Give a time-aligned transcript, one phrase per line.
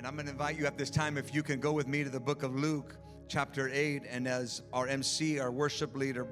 [0.00, 2.02] And I'm going to invite you at this time, if you can go with me
[2.04, 2.96] to the book of Luke,
[3.28, 4.04] chapter 8.
[4.08, 6.26] And as our MC, our worship leader,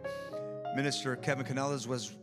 [0.74, 2.16] Minister Kevin Canellas, was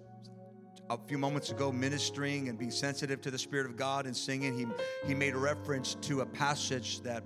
[0.89, 4.58] a few moments ago ministering and being sensitive to the Spirit of God and singing,
[4.58, 4.66] he,
[5.08, 7.23] he made reference to a passage that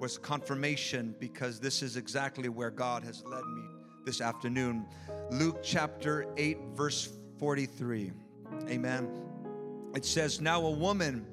[0.00, 3.64] was confirmation because this is exactly where God has led me
[4.06, 4.86] this afternoon.
[5.30, 8.12] Luke chapter 8, verse 43.
[8.70, 9.10] Amen.
[9.94, 11.26] It says, Now a woman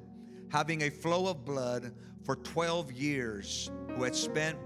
[0.50, 1.92] having a flow of blood
[2.24, 4.58] for 12 years, who had spent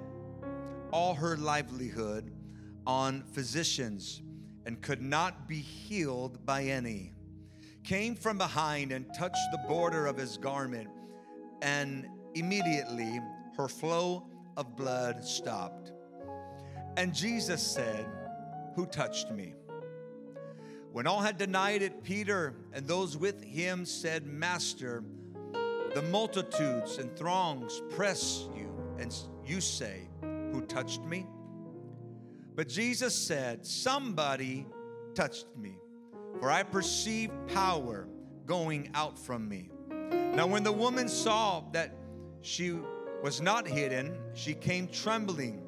[0.93, 2.33] all her livelihood
[2.87, 4.23] on physicians
[4.66, 7.12] and could not be healed by any,
[7.84, 10.89] came from behind and touched the border of his garment,
[11.62, 13.20] and immediately
[13.56, 15.92] her flow of blood stopped.
[16.97, 18.06] And Jesus said,
[18.75, 19.55] Who touched me?
[20.92, 25.05] When all had denied it, Peter and those with him said, Master,
[25.95, 31.27] the multitudes and throngs press you, and you say, Who touched me?
[32.55, 34.67] But Jesus said, Somebody
[35.14, 35.79] touched me,
[36.39, 38.09] for I perceive power
[38.47, 39.70] going out from me.
[40.34, 41.95] Now, when the woman saw that
[42.42, 42.77] she
[43.23, 45.67] was not hidden, she came trembling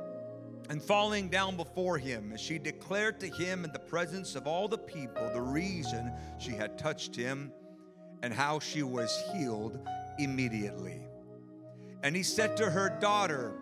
[0.70, 2.30] and falling down before him.
[2.30, 6.52] And she declared to him in the presence of all the people the reason she
[6.52, 7.52] had touched him
[8.22, 9.78] and how she was healed
[10.18, 11.00] immediately.
[12.02, 13.54] And he said to her, Daughter,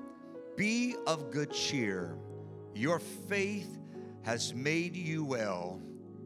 [0.56, 2.16] be of good cheer.
[2.74, 3.78] Your faith
[4.22, 5.80] has made you well.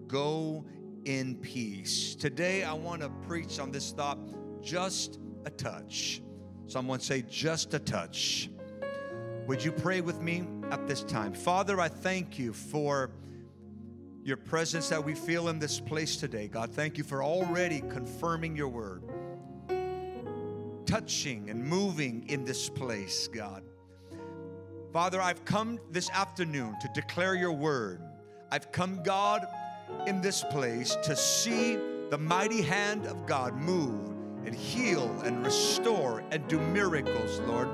[0.07, 0.65] Go
[1.05, 2.15] in peace.
[2.15, 4.19] Today, I want to preach on this thought
[4.63, 6.23] just a touch.
[6.67, 8.51] Someone say, just a touch.
[9.47, 11.35] Would you pray with me at this time?
[11.35, 13.11] Father, I thank you for
[14.23, 16.49] your presence that we feel in this place today.
[16.49, 19.04] God, thank you for already confirming your word,
[20.87, 23.63] touching and moving in this place, God.
[24.93, 28.01] Father, I've come this afternoon to declare your word.
[28.51, 29.45] I've come, God,
[30.07, 31.77] in this place to see
[32.11, 34.13] the mighty hand of God move
[34.45, 37.69] and heal and restore and do miracles, Lord.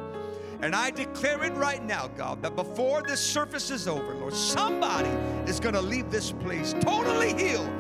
[0.63, 5.11] And I declare it right now, God, that before this service is over, Lord, somebody
[5.51, 7.71] is going to leave this place totally healed,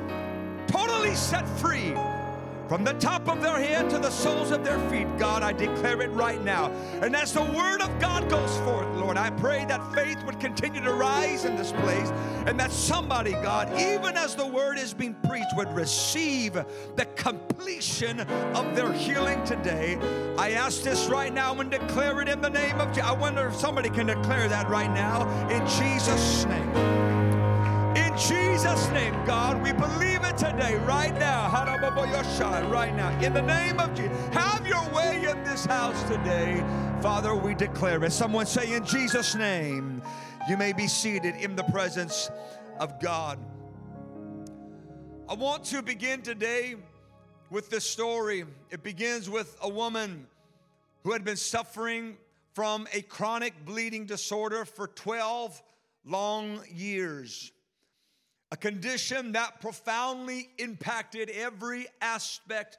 [0.66, 1.94] totally set free
[2.70, 6.00] from the top of their head to the soles of their feet, God, I declare
[6.02, 6.70] it right now.
[7.02, 10.80] And as the word of God goes forth, Lord, I pray that faith would continue
[10.80, 12.10] to rise in this place
[12.46, 16.52] and that somebody, God, even as the word is being preached, would receive
[16.94, 19.98] the completion of their healing today.
[20.38, 23.02] I ask this right now and declare it in the name of Jesus.
[23.02, 26.70] I wonder if somebody can declare that right now in Jesus' name.
[27.96, 30.09] In Jesus' name, God, we believe
[30.40, 31.50] today, right now.
[32.70, 33.20] Right now.
[33.20, 34.16] In the name of Jesus.
[34.32, 36.64] Have your way in this house today.
[37.02, 38.12] Father, we declare it.
[38.12, 40.02] Someone say, In Jesus' name,
[40.48, 42.30] you may be seated in the presence
[42.78, 43.38] of God.
[45.28, 46.76] I want to begin today
[47.50, 48.44] with this story.
[48.70, 50.26] It begins with a woman
[51.04, 52.16] who had been suffering
[52.54, 55.62] from a chronic bleeding disorder for 12
[56.06, 57.52] long years
[58.52, 62.78] a condition that profoundly impacted every aspect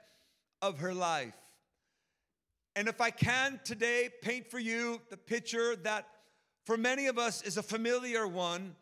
[0.62, 1.36] of her life.
[2.76, 6.08] And if I can today paint for you the picture that
[6.66, 8.76] for many of us is a familiar one,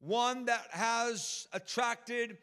[0.00, 2.38] one that has attracted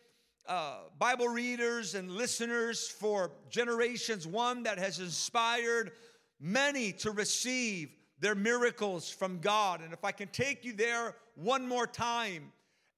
[0.48, 5.92] uh, Bible readers and listeners for generations, one that has inspired
[6.40, 9.82] many to receive their miracles from God.
[9.82, 12.52] And if I can take you there one more time,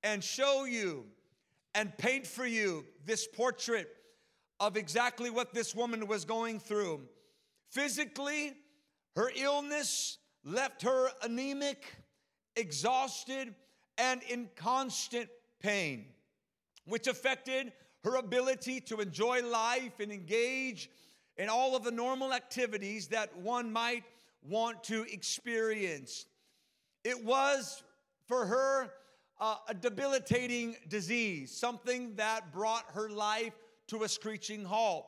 [0.04, 1.06] and show you
[1.76, 3.88] and paint for you this portrait
[4.60, 7.02] of exactly what this woman was going through.
[7.70, 8.54] Physically,
[9.16, 11.84] her illness left her anemic,
[12.56, 13.54] exhausted,
[13.98, 15.30] and in constant
[15.60, 16.06] pain,
[16.86, 17.72] which affected
[18.04, 20.90] her ability to enjoy life and engage
[21.38, 24.04] in all of the normal activities that one might
[24.48, 26.26] want to experience.
[27.04, 27.84] It was
[28.28, 28.92] for her
[29.42, 33.54] uh, a debilitating disease, something that brought her life
[33.88, 35.08] to a screeching halt.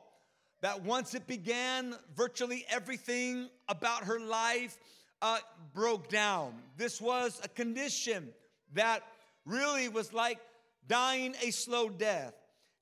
[0.60, 4.76] That once it began, virtually everything about her life
[5.22, 5.38] uh,
[5.72, 6.54] broke down.
[6.76, 8.30] This was a condition
[8.72, 9.02] that
[9.46, 10.40] really was like
[10.88, 12.34] dying a slow death.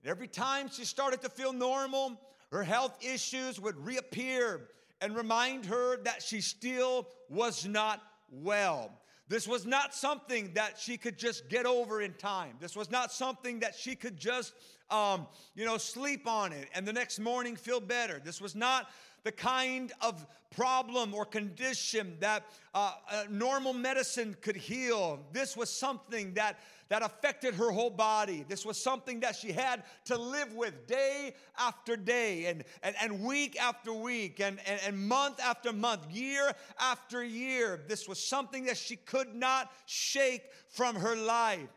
[0.03, 2.19] And every time she started to feel normal,
[2.51, 4.69] her health issues would reappear
[5.01, 8.01] and remind her that she still was not
[8.31, 8.91] well.
[9.29, 12.57] This was not something that she could just get over in time.
[12.61, 14.53] This was not something that she could just,
[14.91, 18.21] um, you know, sleep on it and the next morning feel better.
[18.23, 18.91] This was not
[19.25, 22.93] the kind of problem or condition that uh,
[23.31, 25.21] normal medicine could heal.
[25.33, 26.59] This was something that,
[26.93, 28.45] that affected her whole body.
[28.47, 33.23] This was something that she had to live with day after day and, and, and
[33.25, 37.81] week after week and, and, and month after month, year after year.
[37.89, 41.71] This was something that she could not shake from her life.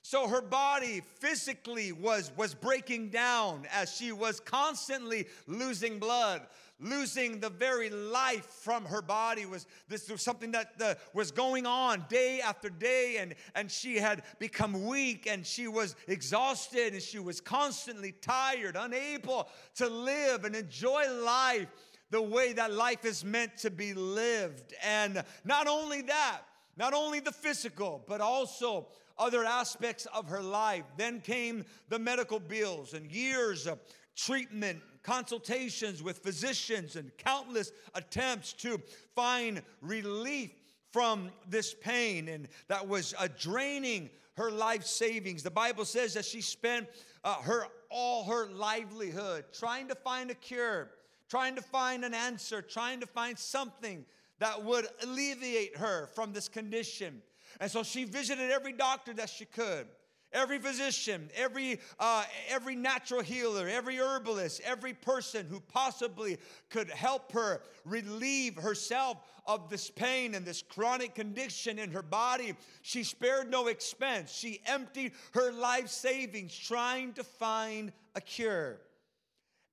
[0.00, 6.46] So her body physically was, was breaking down as she was constantly losing blood,
[6.82, 9.46] losing the very life from her body.
[9.46, 14.22] Was this was something that was going on day after day, and, and she had
[14.38, 20.54] become weak and she was exhausted and she was constantly tired, unable to live and
[20.54, 21.68] enjoy life
[22.10, 24.74] the way that life is meant to be lived.
[24.84, 26.42] And not only that,
[26.76, 28.88] not only the physical, but also
[29.18, 30.84] other aspects of her life.
[30.96, 33.78] Then came the medical bills and years of
[34.16, 38.80] treatment, consultations with physicians, and countless attempts to
[39.14, 40.50] find relief
[40.92, 42.28] from this pain.
[42.28, 45.42] And that was uh, draining her life savings.
[45.42, 46.88] The Bible says that she spent
[47.24, 50.90] uh, her all her livelihood trying to find a cure,
[51.28, 54.04] trying to find an answer, trying to find something
[54.38, 57.22] that would alleviate her from this condition.
[57.60, 59.86] And so she visited every doctor that she could,
[60.32, 66.38] every physician, every, uh, every natural healer, every herbalist, every person who possibly
[66.70, 72.54] could help her relieve herself of this pain and this chronic condition in her body.
[72.82, 74.32] She spared no expense.
[74.32, 78.80] She emptied her life savings trying to find a cure.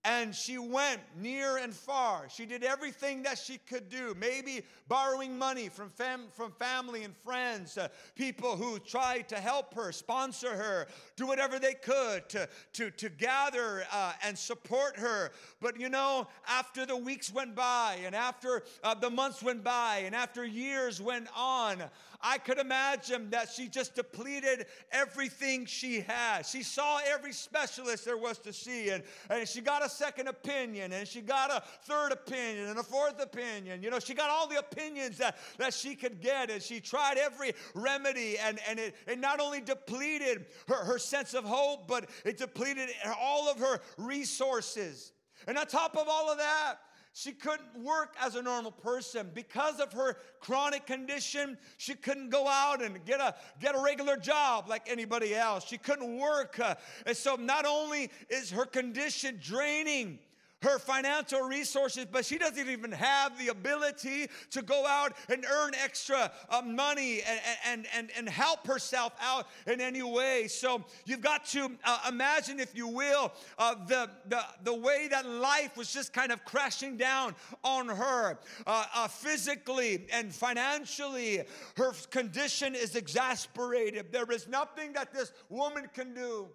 [0.06, 2.28] And she went near and far.
[2.30, 7.16] She did everything that she could do, maybe borrowing money from, fam- from family and
[7.18, 10.88] friends, uh, people who tried to help her, sponsor her,
[11.20, 15.32] do whatever they could to, to, to gather uh, and support her.
[15.60, 20.04] But you know, after the weeks went by, and after uh, the months went by,
[20.06, 21.84] and after years went on,
[22.22, 26.46] I could imagine that she just depleted everything she had.
[26.46, 30.92] She saw every specialist there was to see, and, and she got a second opinion,
[30.92, 33.82] and she got a third opinion, and a fourth opinion.
[33.82, 37.18] You know, she got all the opinions that, that she could get, and she tried
[37.18, 42.10] every remedy, and, and it, it not only depleted her, her sense of hope, but
[42.26, 42.90] it depleted
[43.20, 45.12] all of her resources.
[45.48, 46.76] And on top of all of that,
[47.14, 51.58] she couldn't work as a normal person because of her chronic condition.
[51.78, 55.66] She couldn't go out and get a get a regular job like anybody else.
[55.66, 56.76] She couldn't work, uh,
[57.06, 60.20] and so not only is her condition draining
[60.62, 65.72] her financial resources, but she doesn't even have the ability to go out and earn
[65.76, 70.48] extra uh, money and, and, and, and help herself out in any way.
[70.48, 75.26] So you've got to uh, imagine, if you will, uh, the, the, the way that
[75.26, 81.44] life was just kind of crashing down on her uh, uh, physically and financially.
[81.78, 84.12] Her condition is exasperated.
[84.12, 86.50] There is nothing that this woman can do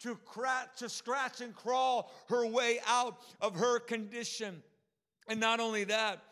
[0.00, 0.18] to,
[0.76, 4.62] to scratch and crawl her way out of her condition.
[5.28, 6.22] And not only that,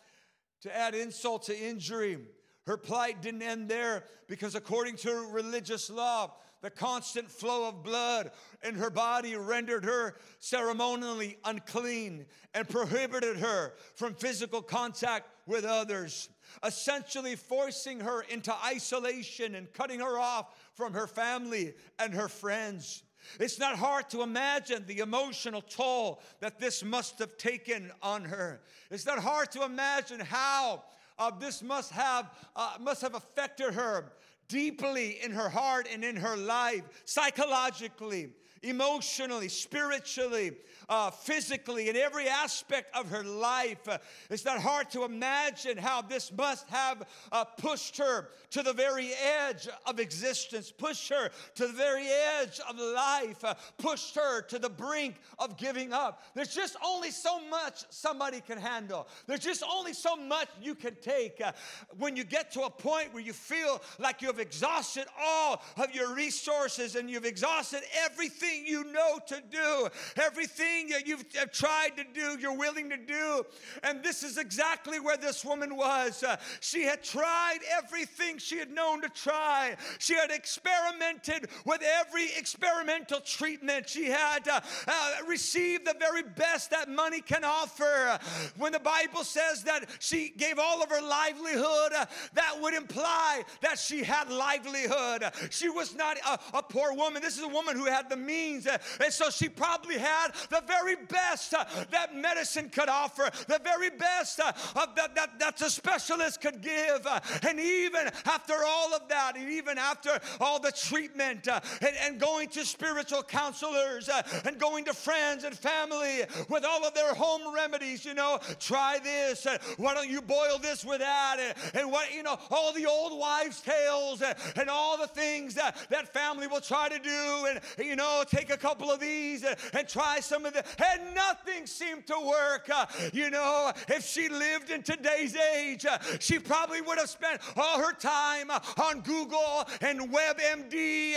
[0.62, 2.18] to add insult to injury,
[2.66, 6.32] her plight didn't end there because, according to religious law,
[6.62, 8.32] the constant flow of blood
[8.64, 16.28] in her body rendered her ceremonially unclean and prohibited her from physical contact with others,
[16.64, 23.04] essentially forcing her into isolation and cutting her off from her family and her friends.
[23.40, 28.60] It's not hard to imagine the emotional toll that this must have taken on her.
[28.90, 30.84] It's not hard to imagine how
[31.18, 34.12] uh, this must have, uh, must have affected her
[34.48, 38.30] deeply in her heart and in her life, psychologically,
[38.62, 40.52] emotionally, spiritually,
[40.88, 43.88] uh, physically, in every aspect of her life.
[43.88, 43.98] Uh,
[44.30, 49.10] it's not hard to imagine how this must have uh, pushed her to the very
[49.14, 52.06] edge of existence, pushed her to the very
[52.40, 56.22] edge of life, uh, pushed her to the brink of giving up.
[56.34, 60.96] There's just only so much somebody can handle, there's just only so much you can
[61.02, 61.40] take.
[61.40, 61.52] Uh,
[61.98, 65.94] when you get to a point where you feel like you have exhausted all of
[65.94, 72.04] your resources and you've exhausted everything you know to do, everything that you've tried to
[72.14, 73.44] do, you're willing to do.
[73.82, 76.22] And this is exactly where this woman was.
[76.22, 79.76] Uh, she had tried everything she had known to try.
[79.98, 83.88] She had experimented with every experimental treatment.
[83.88, 88.18] She had uh, uh, received the very best that money can offer.
[88.56, 93.42] When the Bible says that she gave all of her livelihood, uh, that would imply
[93.62, 95.24] that she had livelihood.
[95.50, 97.22] She was not a, a poor woman.
[97.22, 98.66] This is a woman who had the means means.
[98.66, 103.90] And so she probably had the very best uh, that medicine could offer, the very
[103.90, 104.52] best uh,
[104.96, 107.06] that, that, that the specialist could give.
[107.06, 112.20] Uh, and even after all of that, and even after all the treatment and, and
[112.20, 114.08] going to spiritual counselors
[114.44, 118.98] and going to friends and family with all of their home remedies, you know, try
[119.02, 122.86] this, why don't you boil this with that, and, and what, you know, all the
[122.86, 127.46] old wives' tales and, and all the things that that family will try to do,
[127.48, 131.64] and, you know, take a couple of these and, try some of the, and nothing
[131.64, 132.68] seemed to work.
[132.74, 137.40] Uh, you know, if she lived in today's age, uh, she probably would have spent
[137.56, 141.14] all her time uh, on Google and WebMD,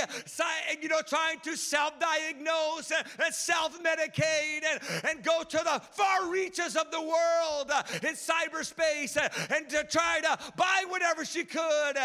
[0.82, 6.30] you know, trying to self diagnose and, self medicate and, and go to the far
[6.30, 7.72] reaches of the world
[8.04, 9.18] in cyberspace
[9.50, 11.98] and to try to buy whatever she could,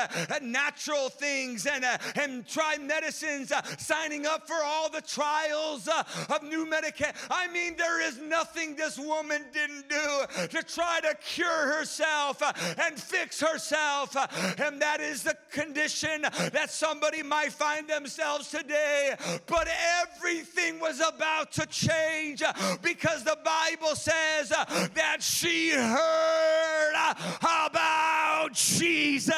[0.42, 1.84] natural things, and,
[2.16, 7.14] and try medicines, signing up for all the trials uh, of new medication.
[7.30, 12.52] I mean, there is nothing this woman didn't do to try to cure herself uh,
[12.78, 14.16] and fix herself.
[14.16, 14.26] Uh,
[14.58, 19.14] and that is the condition that somebody might find themselves today.
[19.46, 19.68] But
[20.02, 22.42] everything was about to change
[22.82, 26.94] because the Bible says that she heard
[27.42, 29.34] about Jesus.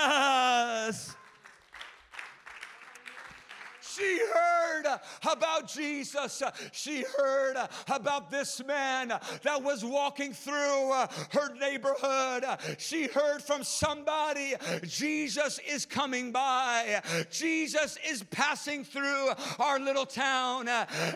[3.97, 5.01] She heard
[5.37, 6.43] about Jesus.
[6.43, 10.93] Uh, she heard uh, about this man uh, that was walking through
[11.31, 12.45] her neighborhood.
[12.79, 14.55] She heard from somebody
[14.85, 17.03] Jesus is coming by.
[17.31, 20.69] Jesus is passing through our little town.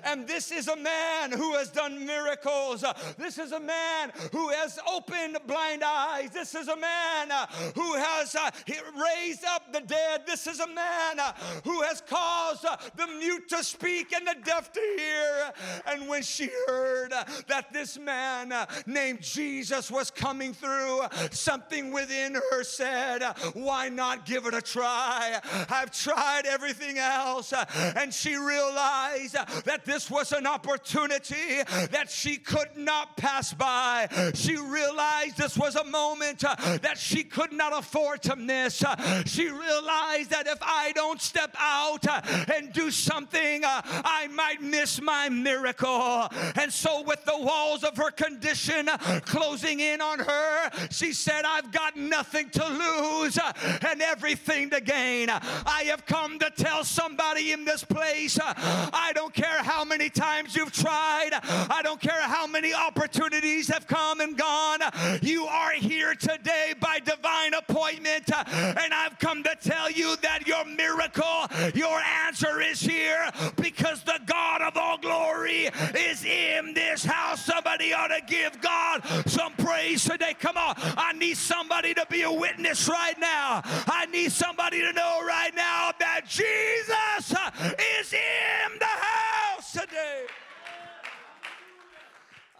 [0.04, 2.85] And this is a man who has done miracles.
[3.19, 6.30] This is a man who has opened blind eyes.
[6.30, 7.30] This is a man
[7.75, 10.23] who has raised up the dead.
[10.26, 11.19] This is a man
[11.64, 12.64] who has caused
[12.97, 15.52] the mute to speak and the deaf to hear.
[15.87, 17.12] And when she heard
[17.49, 18.52] that this man
[18.87, 23.23] named Jesus was coming through, something within her said,
[23.54, 25.38] Why not give it a try?
[25.68, 27.52] I've tried everything else.
[27.97, 34.09] And she realized that this was an opportunity that she could not pass by.
[34.35, 38.82] She realized this was a moment that she could not afford to miss.
[39.26, 42.06] She realized that if I don't step out
[42.50, 46.28] and do something, I might miss my miracle.
[46.56, 48.88] And so, with the walls of her condition
[49.25, 53.38] closing in on her, she said, I've got nothing to lose
[53.87, 55.28] and everything to gain.
[55.30, 60.54] I have come to tell somebody in this place I don't care how many times
[60.54, 64.80] you've tried, I don't care how many opportunities have come and gone.
[65.22, 70.64] You are here today by divine appointment, and I've come to tell you that your
[70.64, 73.29] miracle, your answer is here
[75.94, 77.44] is in this house.
[77.44, 80.34] Somebody ought to give God some praise today.
[80.38, 80.74] Come on.
[80.78, 83.62] I need somebody to be a witness right now.
[83.64, 87.34] I need somebody to know right now that Jesus
[88.00, 90.26] is in the house today.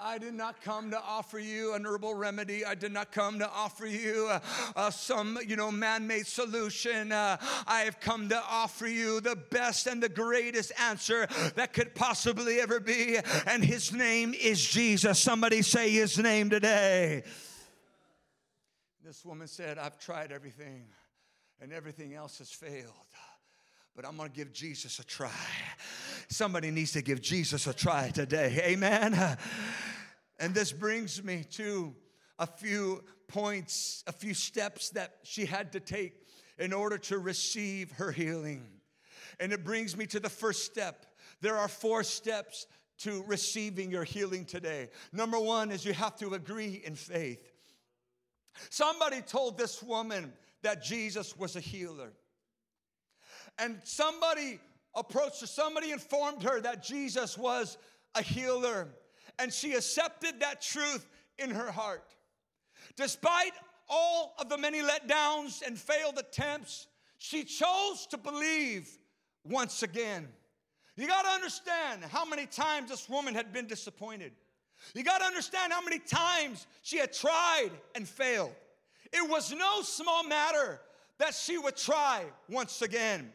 [0.03, 2.65] I did not come to offer you an herbal remedy.
[2.65, 4.41] I did not come to offer you uh,
[4.75, 7.13] uh, some, you know, man-made solution.
[7.13, 11.95] Uh, I have come to offer you the best and the greatest answer that could
[11.95, 15.19] possibly ever be, and His name is Jesus.
[15.19, 17.23] Somebody say His name today.
[19.05, 20.87] This woman said, "I've tried everything,
[21.61, 23.10] and everything else has failed."
[23.95, 25.31] But I'm gonna give Jesus a try.
[26.29, 28.61] Somebody needs to give Jesus a try today.
[28.65, 29.37] Amen.
[30.39, 31.95] And this brings me to
[32.39, 36.15] a few points, a few steps that she had to take
[36.59, 38.67] in order to receive her healing.
[39.39, 41.07] And it brings me to the first step.
[41.41, 42.67] There are four steps
[42.99, 44.91] to receiving your healing today.
[45.13, 47.53] Number one is you have to agree in faith.
[48.69, 50.33] Somebody told this woman
[50.63, 52.13] that Jesus was a healer
[53.61, 54.59] and somebody
[54.95, 57.79] approached her, somebody informed her that Jesus was
[58.15, 58.89] a healer,
[59.39, 61.07] and she accepted that truth
[61.39, 62.15] in her heart.
[62.97, 63.53] Despite
[63.89, 66.87] all of the many letdowns and failed attempts,
[67.19, 68.89] she chose to believe
[69.45, 70.29] once again.
[70.97, 74.33] You got to understand how many times this woman had been disappointed.
[74.95, 78.55] You got to understand how many times she had tried and failed.
[79.13, 80.81] It was no small matter
[81.19, 83.33] that she would try once again.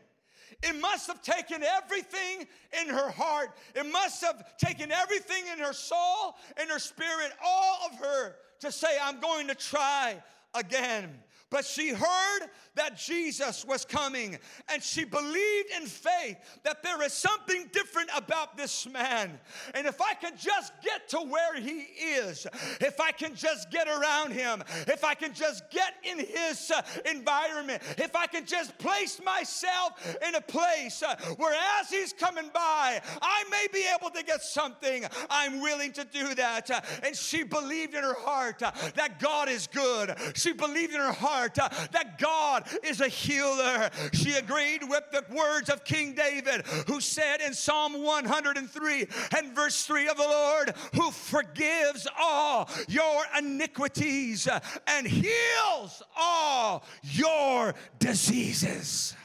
[0.63, 2.47] It must have taken everything
[2.81, 3.57] in her heart.
[3.75, 8.71] It must have taken everything in her soul and her spirit, all of her, to
[8.71, 10.21] say, I'm going to try
[10.53, 11.19] again.
[11.51, 12.39] But she heard
[12.73, 14.37] that Jesus was coming
[14.67, 19.39] and she believed in faith that there is something different about this man.
[19.73, 22.47] And if I can just get to where he is,
[22.81, 26.81] if I can just get around him, if I can just get in his uh,
[27.09, 32.49] environment, if I can just place myself in a place uh, where as he's coming
[32.53, 36.69] by, I may be able to get something, I'm willing to do that.
[37.03, 40.15] And she believed in her heart uh, that God is good.
[40.33, 43.89] She believed in her heart heart uh, that God is a healer.
[44.13, 49.83] She agreed with the words of King David, who said in Psalm 103 and verse
[49.85, 54.47] 3 of the Lord, who forgives all your iniquities
[54.87, 59.15] and heals all your diseases.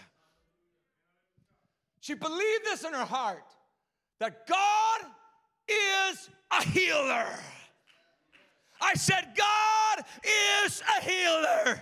[2.00, 3.44] She believed this in her heart
[4.18, 5.00] that God
[5.68, 7.26] is a healer.
[8.80, 10.04] I said, God
[10.64, 11.80] is a healer.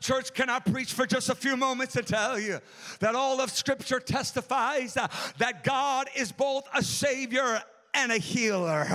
[0.00, 2.58] Church, can I preach for just a few moments and tell you
[3.00, 7.62] that all of Scripture testifies uh, that God is both a Savior
[7.94, 8.86] and a healer.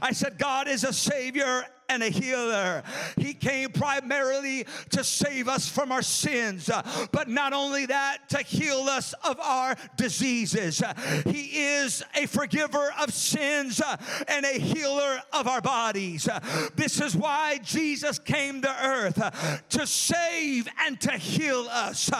[0.00, 2.82] I said, God is a Savior and a healer.
[3.16, 8.38] He came primarily to save us from our sins, uh, but not only that, to
[8.38, 10.82] heal us of our diseases.
[11.26, 13.96] He is a forgiver of sins uh,
[14.28, 16.28] and a healer of our bodies.
[16.74, 19.30] This is why Jesus came to earth uh,
[19.70, 22.10] to save and to heal us.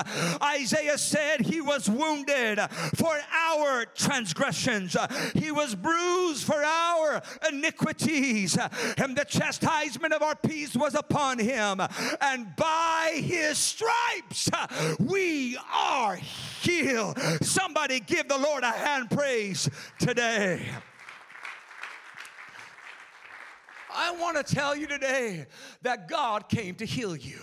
[0.43, 2.59] Isaiah said he was wounded
[2.97, 4.97] for our transgressions,
[5.35, 8.59] he was bruised for our iniquities,
[8.99, 11.81] and the chastisement chastisement of our peace was upon him,
[12.21, 14.51] and by his stripes
[14.99, 17.19] we are healed.
[17.43, 19.69] Somebody give the Lord a hand praise
[19.99, 20.67] today.
[23.97, 25.47] I want to tell you today
[25.83, 27.41] that God came to heal you.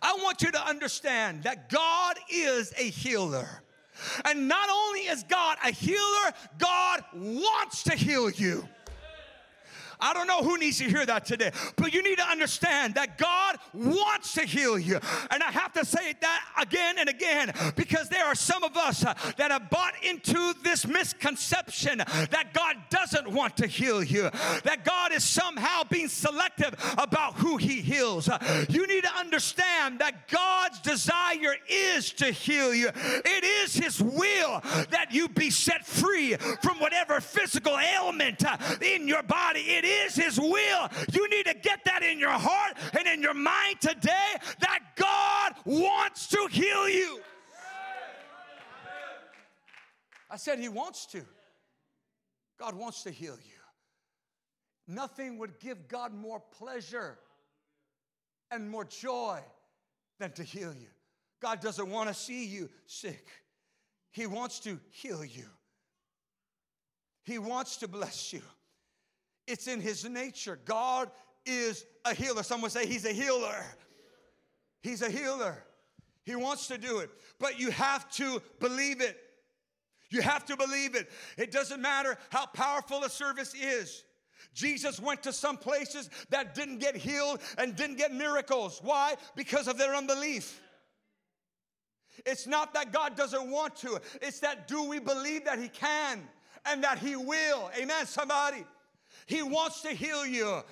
[0.00, 3.48] I want you to understand that God is a healer.
[4.24, 8.68] And not only is God a healer, God wants to heal you.
[10.04, 13.16] I don't know who needs to hear that today, but you need to understand that
[13.16, 15.00] God wants to heal you.
[15.30, 19.00] And I have to say that again and again because there are some of us
[19.00, 24.30] that have bought into this misconception that God doesn't want to heal you,
[24.64, 28.28] that God is somehow being selective about who He heals.
[28.68, 34.60] You need to understand that God's desire is to heal you, it is His will
[34.90, 38.44] that you be set free from whatever physical ailment
[38.82, 39.60] in your body.
[39.60, 40.88] It it is His will.
[41.12, 45.54] You need to get that in your heart and in your mind today that God
[45.64, 47.20] wants to heal you.
[50.30, 51.24] I said He wants to.
[52.58, 53.54] God wants to heal you.
[54.86, 57.18] Nothing would give God more pleasure
[58.50, 59.40] and more joy
[60.18, 60.88] than to heal you.
[61.40, 63.28] God doesn't want to see you sick,
[64.12, 65.46] He wants to heal you.
[67.24, 68.42] He wants to bless you.
[69.46, 70.58] It's in his nature.
[70.64, 71.10] God
[71.44, 72.42] is a healer.
[72.42, 73.64] Someone say he's a healer.
[74.82, 75.64] He's a healer.
[76.24, 79.18] He wants to do it, but you have to believe it.
[80.10, 81.10] You have to believe it.
[81.36, 84.04] It doesn't matter how powerful a service is.
[84.54, 88.80] Jesus went to some places that didn't get healed and didn't get miracles.
[88.82, 89.16] Why?
[89.34, 90.60] Because of their unbelief.
[92.24, 96.22] It's not that God doesn't want to, it's that do we believe that He can
[96.64, 97.70] and that He will?
[97.76, 98.64] Amen, somebody.
[99.26, 100.62] He wants to heal you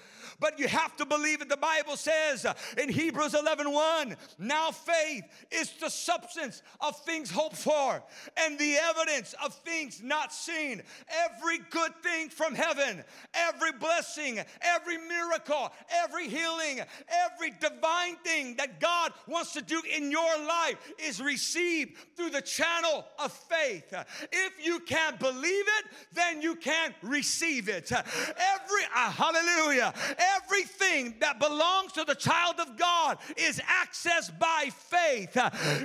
[0.42, 1.48] but you have to believe it.
[1.48, 2.44] The Bible says
[2.76, 8.02] in Hebrews 11 1, now faith is the substance of things hoped for
[8.37, 10.83] and the evidence of things not seen.
[11.09, 18.81] Every good thing from heaven, every blessing, every miracle, every healing, every divine thing that
[18.81, 23.94] God wants to do in your life is received through the channel of faith.
[24.33, 27.92] If you can't believe it, then you can't receive it.
[27.92, 29.94] Every, uh, hallelujah,
[30.37, 35.37] Everything that belongs to the child of God is accessed by faith.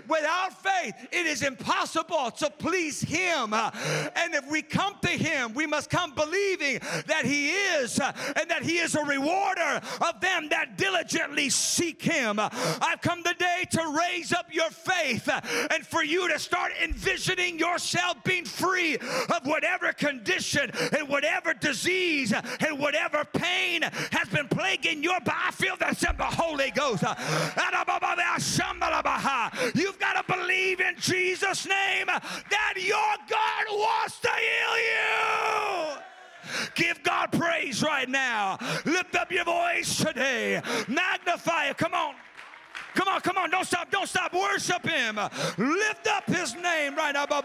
[0.08, 3.54] Without faith, it is impossible to please Him.
[3.54, 8.64] And if we come to Him, we must come believing that He is and that
[8.64, 12.40] He is a rewarder of them that diligently seek Him.
[12.40, 15.30] I've come today to raise up your faith
[15.72, 22.34] and for you to start envisioning yourself being free of whatever condition and whatever disease
[22.34, 23.82] and whatever pain
[24.12, 25.38] has been plaguing your body.
[25.48, 27.04] I feel that's in the Holy Ghost.
[29.76, 35.98] You've got to believe in Jesus' name that your God wants to heal you.
[36.76, 38.58] Give God praise right now.
[38.86, 40.62] Lift up your voice today.
[40.88, 41.78] Magnify it.
[41.78, 42.16] Come on.
[42.96, 43.52] Come on, come on.
[43.52, 43.92] Don't stop.
[43.92, 44.34] Don't stop.
[44.34, 45.20] Worship Him.
[45.58, 47.26] Lift up His name right now.
[47.28, 47.44] God.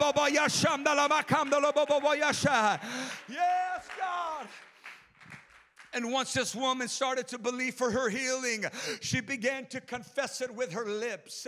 [5.94, 8.64] And once this woman started to believe for her healing,
[9.00, 11.46] she began to confess it with her lips.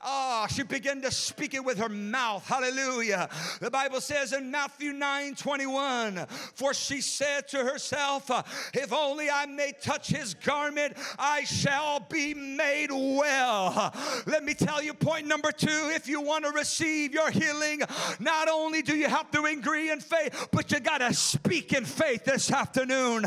[0.00, 2.46] Ah, she began to speak it with her mouth.
[2.46, 3.28] Hallelujah.
[3.60, 8.30] The Bible says in Matthew 9 21, for she said to herself,
[8.72, 13.94] If only I may touch his garment, I shall be made well.
[14.26, 17.82] Let me tell you, point number two if you want to receive your healing,
[18.18, 21.84] not only do you have to agree in faith, but you got to speak in
[21.84, 23.24] faith this afternoon.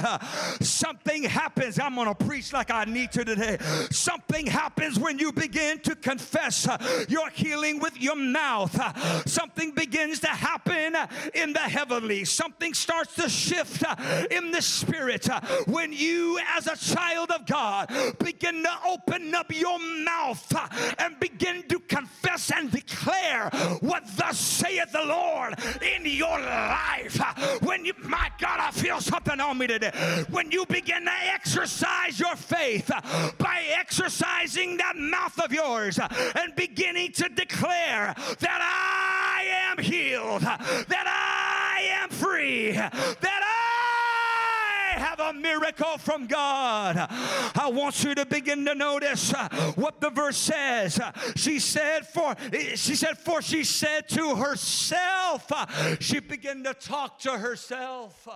[0.62, 1.80] Something happens.
[1.80, 3.58] I'm going to preach like I need to today.
[3.92, 6.68] Something happens when you begin to confess
[7.10, 8.76] your healing with your mouth.
[9.28, 10.96] Something begins to happen
[11.34, 12.26] in the heavenly.
[12.26, 13.84] Something starts to shift
[14.32, 15.28] in the spirit
[15.68, 17.92] when you, as a child of God,
[18.24, 20.54] begin to open up your mouth
[21.00, 23.50] and begin to confess and declare
[23.82, 27.20] what thus saith the Lord in your life.
[27.62, 29.92] When you, my God, I feel something on me today.
[30.38, 32.92] When you begin to exercise your faith
[33.40, 41.08] by exercising that mouth of yours and beginning to declare that I am healed, that
[41.08, 42.92] I am free, that
[43.24, 43.87] I
[44.98, 46.98] have a miracle from God.
[46.98, 51.00] I want you to begin to notice uh, what the verse says.
[51.00, 55.66] Uh, she said, for eh, she said, for she said to herself, uh,
[56.00, 58.28] she began to talk to herself.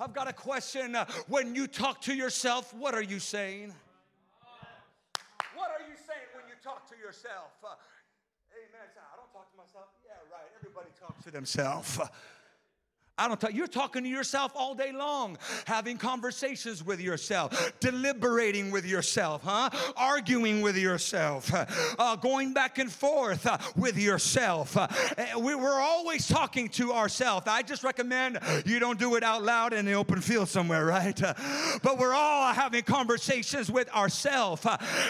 [0.00, 0.96] I've got a question.
[1.28, 3.72] When you talk to yourself, what are you saying?
[5.54, 7.50] What are you saying when you talk to yourself?
[7.62, 8.88] Amen.
[8.96, 9.86] I don't talk to myself.
[10.04, 10.46] Yeah, right.
[10.58, 11.98] Everybody talks to themselves.
[13.18, 18.70] I don't talk, you're talking to yourself all day long, having conversations with yourself, deliberating
[18.70, 19.70] with yourself, huh?
[19.96, 21.50] Arguing with yourself,
[21.98, 24.76] uh, going back and forth uh, with yourself.
[24.76, 24.86] Uh,
[25.40, 27.46] we, are always talking to ourselves.
[27.48, 31.20] I just recommend you don't do it out loud in the open field somewhere, right?
[31.20, 31.34] Uh,
[31.82, 34.64] but we're all having conversations with ourselves,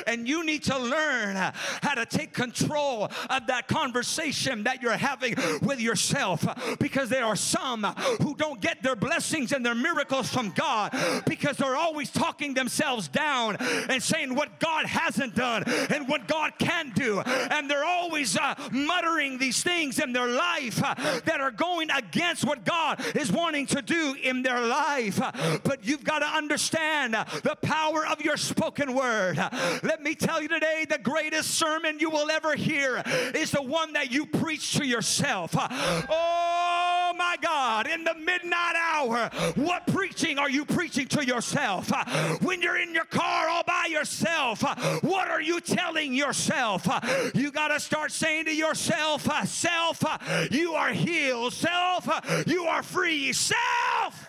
[0.06, 5.34] and you need to learn how to take control of that conversation that you're having
[5.60, 6.46] with yourself
[6.78, 7.84] because there are some
[8.22, 10.94] who don't get their blessings and their miracles from God
[11.26, 16.52] because they're always talking themselves down and saying what God hasn't done and what God
[16.58, 17.20] can do.
[17.20, 22.44] And they're always uh, muttering these things in their life uh, that are going against
[22.44, 25.20] what God is wanting to do in their life.
[25.64, 29.36] But you've got to understand the power of your spoken word.
[29.82, 33.02] Let me tell you today the greatest sermon you will ever hear
[33.34, 35.54] is the one that you preach to yourself.
[35.56, 39.30] Oh Oh, my God in the midnight hour.
[39.54, 41.90] What preaching are you preaching to yourself?
[41.90, 42.04] Uh,
[42.42, 46.86] when you're in your car all by yourself, uh, what are you telling yourself?
[46.86, 47.00] Uh,
[47.34, 50.04] you got to start saying to yourself, Self,
[50.50, 51.54] you are healed.
[51.54, 52.06] Self,
[52.46, 53.32] you are free.
[53.32, 54.28] Self,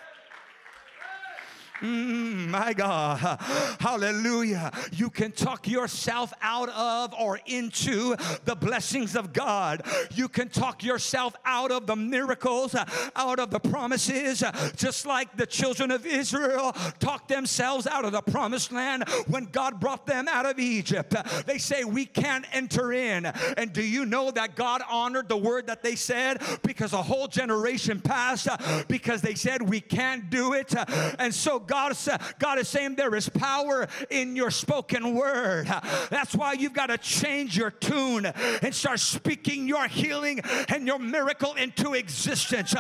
[1.82, 3.20] Mm, my God.
[3.80, 4.72] Hallelujah.
[4.92, 8.16] You can talk yourself out of or into
[8.46, 9.84] the blessings of God.
[10.14, 12.76] You can talk yourself out of the miracles,
[13.16, 14.44] out of the promises,
[14.76, 19.80] just like the children of Israel talked themselves out of the promised land when God
[19.80, 21.16] brought them out of Egypt.
[21.46, 23.26] They say, We can't enter in.
[23.26, 27.28] And do you know that God honored the word that they said because a whole
[27.28, 28.48] generation passed
[28.88, 30.74] because they said, We can't do it.
[31.20, 31.96] And so God,
[32.40, 35.68] God is saying there is power in your spoken word.
[36.10, 40.98] That's why you've got to change your tune and start speaking your healing and your
[40.98, 42.74] miracle into existence.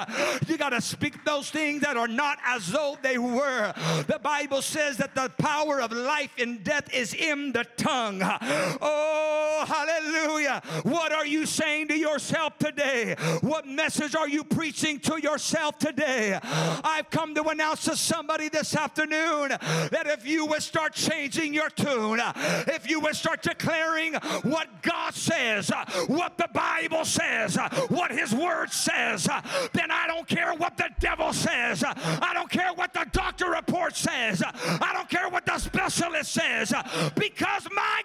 [0.48, 3.74] You got to speak those things that are not as though they were.
[4.08, 8.22] The Bible says that the power of life and death is in the tongue.
[8.24, 10.64] Oh, hallelujah.
[10.82, 13.16] What are you saying to yourself today?
[13.42, 16.40] What message are you preaching to yourself today?
[16.44, 21.70] I've come to announce to somebody this afternoon that if you would start changing your
[21.70, 22.22] tune,
[22.68, 24.14] if you would start declaring
[24.44, 25.70] what God says,
[26.08, 27.58] what the Bible says,
[27.90, 29.28] what His Word says,
[29.74, 31.84] then I don't care what the devil says.
[31.86, 34.42] I don't care what the doctor report says.
[34.44, 36.74] I don't care what the specialist says
[37.16, 37.99] because my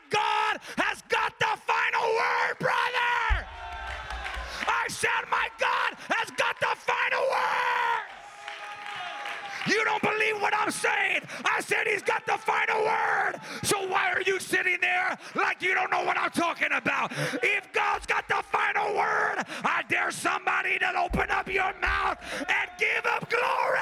[15.75, 17.11] you don't know what I'm talking about.
[17.43, 22.71] If God's got the final word, I dare somebody to open up your mouth and
[22.79, 23.81] give him glory.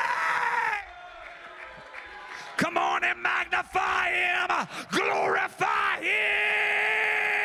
[2.57, 7.42] Come on and magnify him, glorify him.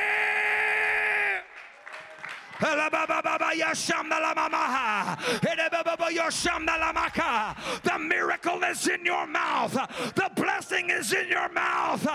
[7.83, 9.73] The miracle is in your mouth.
[10.15, 12.05] The blessing is in your mouth.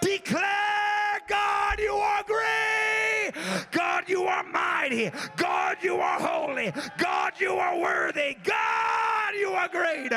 [0.00, 3.32] Declare, God, you are great.
[3.70, 5.10] God, you are mighty.
[5.36, 6.72] God, you are holy.
[6.96, 8.36] God, you are worthy.
[8.42, 10.12] God, you are great.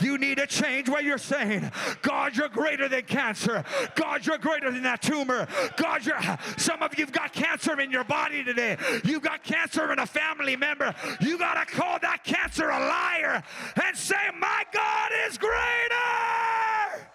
[0.00, 1.70] You need to change what you're saying.
[2.02, 3.64] God, you're greater than cancer.
[3.94, 5.46] God, you're greater than that tumor.
[5.76, 6.20] God, you're
[6.56, 8.76] some of you've got cancer in your body today.
[9.04, 10.94] You've got cancer in a family member.
[11.20, 13.42] You got to call that cancer a liar
[13.84, 17.08] and say, My God is greater.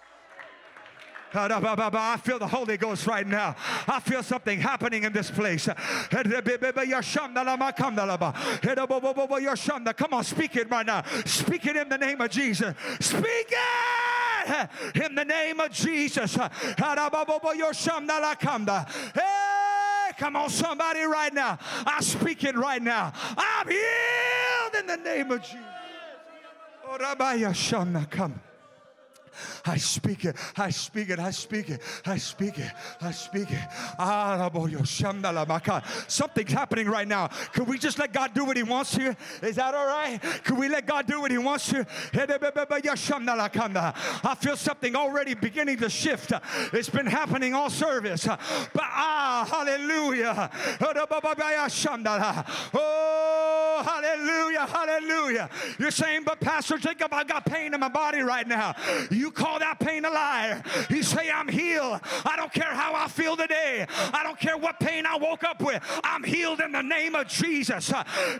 [1.34, 3.56] I feel the Holy Ghost right now.
[3.88, 5.68] I feel something happening in this place.
[9.96, 11.02] Come on, speak it right now.
[11.24, 12.74] Speak it in the name of Jesus.
[13.00, 16.36] Speak it in the name of Jesus.
[16.36, 16.74] Hey,
[20.18, 21.58] come on, somebody right now.
[21.86, 23.12] I speak it right now.
[23.36, 25.60] I'm healed in the name of Jesus.
[26.86, 26.98] Oh,
[28.10, 28.40] come.
[29.64, 30.36] I speak it.
[30.56, 31.18] I speak it.
[31.18, 31.80] I speak it.
[32.04, 32.72] I speak it.
[33.00, 33.68] I speak it.
[36.08, 37.28] Something's happening right now.
[37.52, 39.16] Can we just let God do what He wants to?
[39.42, 40.20] Is that all right?
[40.44, 41.86] Can we let God do what He wants to?
[44.24, 46.32] I feel something already beginning to shift.
[46.72, 48.26] It's been happening all service.
[48.26, 50.50] But ah, hallelujah.
[52.74, 55.50] Oh, hallelujah, hallelujah.
[55.78, 58.74] You're saying, but Pastor Jacob, I got pain in my body right now.
[59.10, 60.62] You call that pain a liar.
[60.90, 62.00] You say, I'm healed.
[62.24, 63.86] I don't care how I feel today.
[64.12, 65.82] I don't care what pain I woke up with.
[66.02, 67.92] I'm healed in the name of Jesus.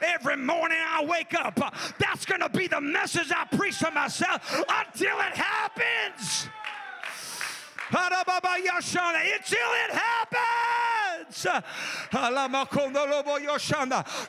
[0.03, 1.61] Every morning I wake up,
[1.99, 6.49] that's going to be the message I preach to myself until it happens.
[9.35, 11.47] Until it happens.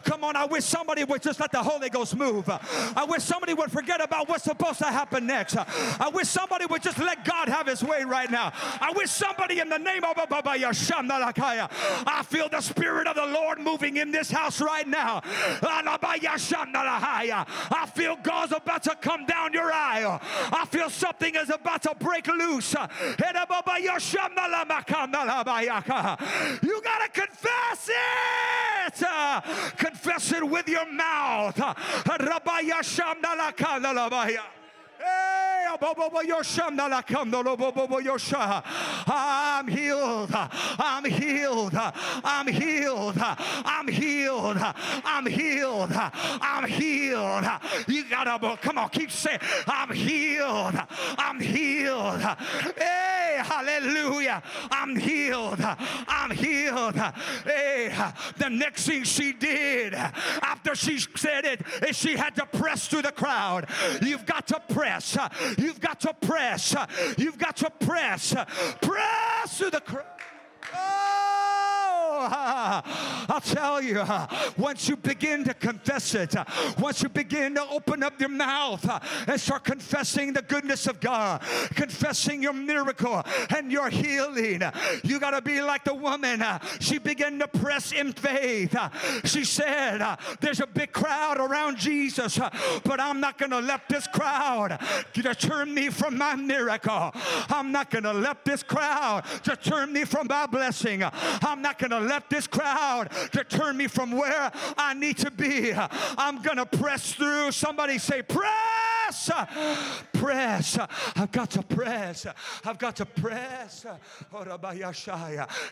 [0.04, 2.50] Come on, I wish somebody would just let the Holy Ghost move.
[2.50, 5.56] I wish somebody would forget about what's supposed to happen next.
[5.58, 8.52] I wish somebody would just let God have his way right now.
[8.82, 13.98] I wish somebody in the name of I feel the Spirit of the Lord moving
[13.98, 15.22] in this house right now.
[17.72, 20.20] I feel God's about to come down your aisle.
[20.52, 22.76] I feel something is about to break loose.
[26.62, 29.76] You got to confess it.
[29.78, 31.60] Confess it with your mouth.
[39.08, 40.30] I'm healed.
[40.34, 41.76] I'm healed.
[41.76, 43.18] I'm healed.
[43.20, 44.58] I'm healed.
[44.58, 45.92] I'm healed.
[45.94, 47.46] I'm healed.
[47.88, 50.80] You gotta come on, keep saying, I'm healed.
[51.18, 52.22] I'm healed.
[52.78, 54.42] Hey, hallelujah.
[54.72, 55.60] I'm healed.
[55.62, 56.96] I'm healed.
[57.46, 57.94] Hey,
[58.38, 63.04] the next thing she did after she said it is she had to press through
[63.04, 63.68] the crowd.
[64.02, 65.18] You've got to press.
[65.58, 66.76] You've got to press.
[67.18, 68.34] You've got to press.
[68.82, 70.06] Press through the crowd.
[73.30, 76.46] I'll tell you, uh, once you begin to confess it, uh,
[76.80, 81.00] once you begin to open up your mouth uh, and start confessing the goodness of
[81.00, 81.42] God,
[81.76, 83.24] confessing your miracle
[83.56, 84.62] and your healing,
[85.04, 86.44] you got to be like the woman.
[86.80, 88.76] She began to press in faith.
[89.24, 92.40] She said, There's a big crowd around Jesus,
[92.84, 94.80] but I'm not going to let this crowd
[95.14, 97.12] deter me from my miracle.
[97.50, 101.04] I'm not going to let this crowd deter me from my blessing.
[101.04, 103.10] I'm not going to let this crowd
[103.50, 105.74] turn me from where I need to be.
[105.76, 107.52] I'm going to press through.
[107.52, 109.32] Somebody say, press,
[110.26, 110.80] press.
[111.16, 112.26] I've got to press.
[112.66, 113.86] I've got to press.
[114.34, 114.58] Oh,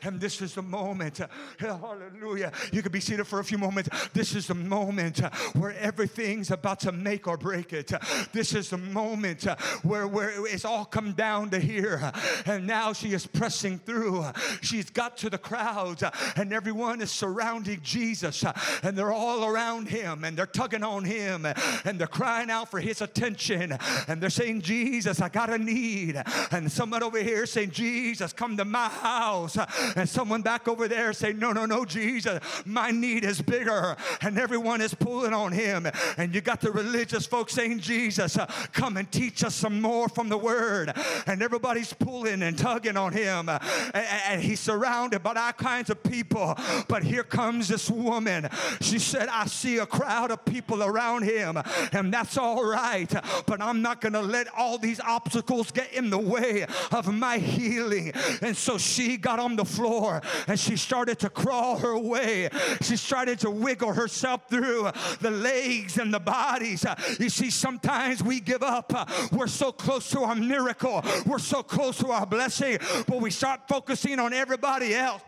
[0.03, 1.21] and this is the moment.
[1.57, 2.51] Hallelujah.
[2.71, 3.89] You can be seated for a few moments.
[4.13, 5.19] This is the moment
[5.55, 7.91] where everything's about to make or break it.
[8.31, 9.43] This is the moment
[9.81, 12.11] where, where it's all come down to here.
[12.45, 14.23] And now she is pressing through.
[14.61, 16.03] She's got to the crowds
[16.35, 18.43] and everyone is surrounding Jesus
[18.83, 21.47] and they're all around him and they're tugging on him
[21.85, 23.75] and they're crying out for his attention
[24.07, 26.21] and they're saying, Jesus, I got a need.
[26.51, 29.57] And someone over here saying, Jesus, come to my house.
[29.95, 33.95] And someone back over there saying, No, no, no, Jesus, my need is bigger.
[34.21, 35.87] And everyone is pulling on him.
[36.17, 38.37] And you got the religious folks saying, Jesus,
[38.71, 40.93] come and teach us some more from the word.
[41.27, 43.49] And everybody's pulling and tugging on him.
[43.93, 46.55] And he's surrounded by all kinds of people.
[46.87, 48.49] But here comes this woman.
[48.81, 51.57] She said, I see a crowd of people around him,
[51.91, 53.11] and that's all right.
[53.45, 57.37] But I'm not going to let all these obstacles get in the way of my
[57.37, 58.11] healing.
[58.41, 62.49] And so she got on the floor and she started to crawl her way.
[62.81, 64.89] She started to wiggle herself through
[65.21, 66.85] the legs and the bodies.
[67.19, 68.91] You see, sometimes we give up.
[69.31, 73.61] We're so close to our miracle, we're so close to our blessing, but we start
[73.67, 75.21] focusing on everybody else.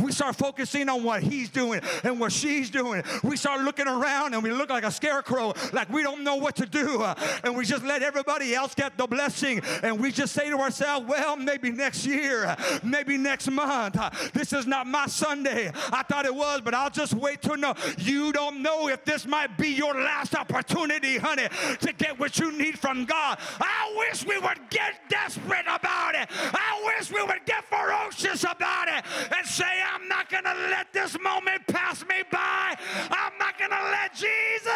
[0.00, 3.02] We start focusing on what he's doing and what she's doing.
[3.22, 6.56] We start looking around and we look like a scarecrow, like we don't know what
[6.56, 7.02] to do.
[7.44, 9.60] And we just let everybody else get the blessing.
[9.82, 13.96] And we just say to ourselves, well, maybe next year, maybe next month.
[14.32, 15.70] This is not my Sunday.
[15.92, 17.74] I thought it was, but I'll just wait to know.
[17.98, 21.48] You don't know if this might be your last opportunity, honey,
[21.80, 23.38] to get what you need from God.
[23.60, 26.28] I wish we would get desperate about it.
[26.30, 29.04] I wish we would get ferocious about it
[29.36, 32.74] and say, I'm not going to let this moment pass me by.
[33.10, 34.72] I'm not going to let Jesus.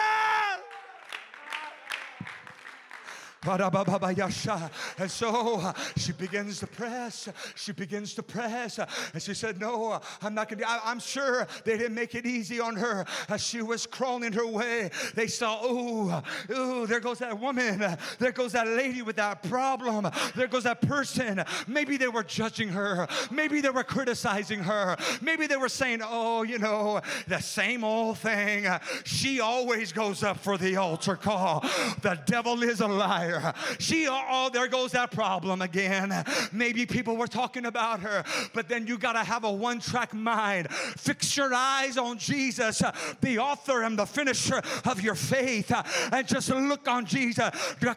[4.98, 7.28] And so she begins to press.
[7.54, 8.78] She begins to press.
[9.12, 10.66] And she said, No, I'm not going to.
[10.68, 14.90] I'm sure they didn't make it easy on her as she was crawling her way.
[15.14, 17.84] They saw, Oh, oh, there goes that woman.
[18.18, 20.10] There goes that lady with that problem.
[20.34, 21.44] There goes that person.
[21.66, 23.06] Maybe they were judging her.
[23.30, 24.96] Maybe they were criticizing her.
[25.20, 28.66] Maybe they were saying, Oh, you know, the same old thing.
[29.04, 31.60] She always goes up for the altar call.
[32.02, 33.35] The devil is a liar.
[33.78, 36.12] She, oh, there goes that problem again.
[36.52, 40.14] Maybe people were talking about her, but then you got to have a one track
[40.14, 40.70] mind.
[40.70, 42.82] Fix your eyes on Jesus,
[43.20, 47.50] the author and the finisher of your faith, uh, and just look on Jesus.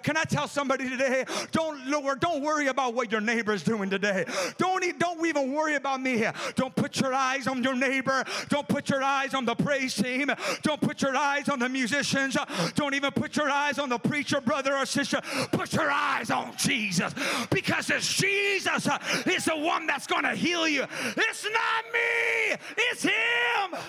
[0.04, 1.26] Can I tell somebody today?
[1.52, 4.26] Don't, Lord, don't worry about what your neighbor's doing today.
[4.58, 6.26] Don't, don't even worry about me.
[6.56, 8.24] Don't put your eyes on your neighbor.
[8.50, 10.30] Don't put your eyes on the praise team.
[10.62, 12.38] Don't put your eyes on the musicians.
[12.76, 15.22] Don't even put your eyes on the preacher, brother or sister.
[15.52, 17.14] Put your eyes on Jesus
[17.50, 20.84] because it's Jesus uh, is the one that's going to heal you.
[21.18, 23.80] It's not me, it's Him.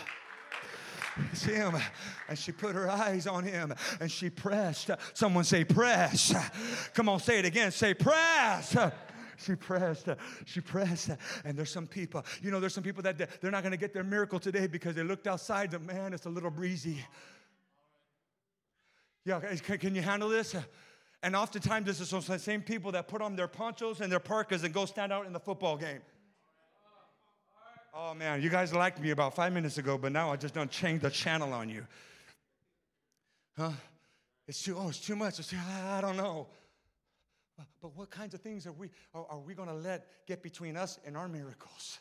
[1.32, 1.76] It's him.
[2.28, 4.90] And she put her eyes on him and she pressed.
[5.12, 6.34] Someone say, press.
[6.94, 7.70] Come on, say it again.
[7.72, 8.74] Say, press
[9.40, 10.08] she pressed,
[10.44, 11.10] she pressed.
[11.44, 13.92] And there's some people, you know, there's some people that they're not going to get
[13.92, 16.98] their miracle today because they looked outside and man, it's a little breezy.
[19.24, 20.54] Yeah, can you handle this?
[21.22, 24.64] And oftentimes, this is the same people that put on their ponchos and their parkas
[24.64, 26.00] and go stand out in the football game.
[27.92, 30.70] Oh man, you guys liked me about five minutes ago, but now I just don't
[30.70, 31.86] change the channel on you.
[33.56, 33.72] Huh?
[34.46, 35.38] It's too, oh, it's too much.
[35.38, 35.58] It's too,
[35.92, 36.46] I don't know.
[37.82, 40.76] But what kinds of things are we, are, are we going to let get between
[40.76, 41.98] us and our miracles?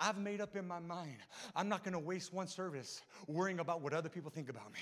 [0.00, 1.16] I've made up in my mind.
[1.54, 4.80] I'm not to waste one service worrying about what other people think about me.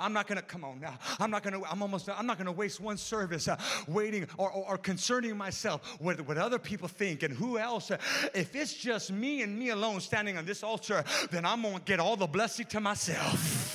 [0.00, 0.98] I'm not to come on now.
[1.20, 1.64] I'm not to.
[1.70, 2.08] I'm almost.
[2.08, 6.38] I'm not to waste one service uh, waiting or, or, or, concerning myself with what
[6.38, 7.90] other people think and who else.
[8.34, 12.00] If it's just me and me alone standing on this altar, then I'm to get
[12.00, 13.73] all the blessing to myself.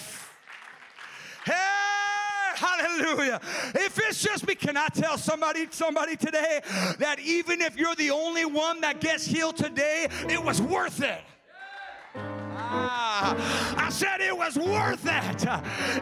[2.80, 3.42] Hallelujah.
[3.76, 6.62] If it's just me, can I tell somebody, somebody today
[6.98, 11.22] that even if you're the only one that gets healed today, it was worth it.
[12.16, 15.48] Ah, I said it was worth it.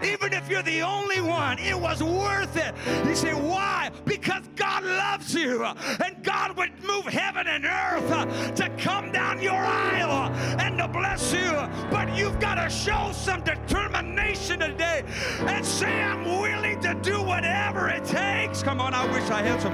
[0.04, 2.76] Even if you're the only one, it was worth it.
[3.08, 3.91] You say, why?
[4.04, 5.63] Because God loves you.
[5.63, 11.32] And God would move heaven and earth to come down your aisle and to bless
[11.32, 11.54] you.
[11.89, 15.06] But you've got to show some determination today
[15.39, 18.63] and say, I'm willing to do whatever it takes.
[18.63, 19.73] Come on, I wish I had some.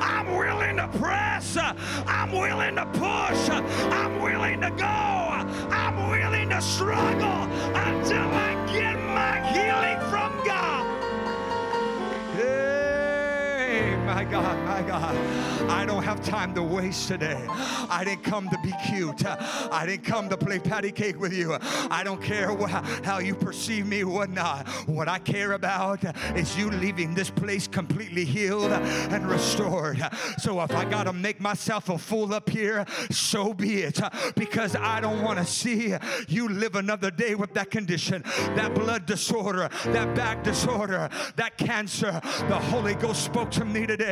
[0.00, 1.56] I'm willing to press.
[1.56, 3.50] I'm willing to push.
[3.50, 4.84] I'm willing to go.
[4.84, 5.81] I'm
[6.52, 10.41] to struggle until I get my healing from
[14.24, 15.16] my God, my God.
[15.68, 17.44] I don't have time to waste today.
[17.48, 19.24] I didn't come to be cute.
[19.26, 21.56] I didn't come to play patty cake with you.
[21.90, 22.56] I don't care
[23.02, 24.68] how you perceive me, whatnot.
[24.86, 26.04] What I care about
[26.36, 30.00] is you leaving this place completely healed and restored.
[30.38, 34.00] So if I got to make myself a fool up here, so be it.
[34.36, 35.96] Because I don't want to see
[36.28, 38.22] you live another day with that condition,
[38.54, 42.20] that blood disorder, that back disorder, that cancer.
[42.48, 44.11] The Holy Ghost spoke to me today.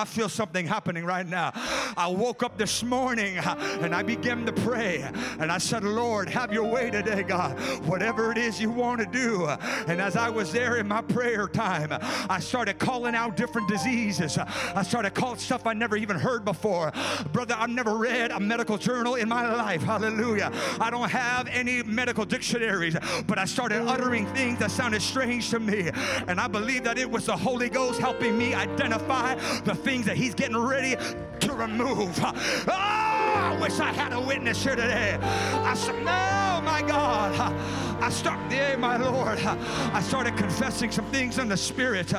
[0.00, 1.52] I feel something happening right now.
[1.96, 5.02] I woke up this morning uh, and I began to pray.
[5.38, 7.58] And I said, Lord, have your way today, God.
[7.86, 9.46] Whatever it is you want to do.
[9.86, 11.90] And as I was there in my prayer time,
[12.28, 14.38] I started calling out different diseases.
[14.38, 16.92] I started calling stuff I never even heard before.
[17.32, 19.82] Brother, I've never read a medical journal in my life.
[19.82, 20.52] Hallelujah.
[20.80, 22.96] I don't have any medical dictionaries,
[23.26, 25.90] but I started uttering things that sounded strange to me.
[26.26, 30.16] And I believe that it was the Holy Ghost helping me identify the things that
[30.16, 30.96] He's getting ready
[31.40, 32.18] to remove.
[32.22, 35.18] Oh, I wish I had a witness here today.
[35.20, 37.89] I said, No, my God.
[38.00, 39.38] I started, yeah, my Lord.
[39.38, 42.14] I started confessing some things in the Spirit.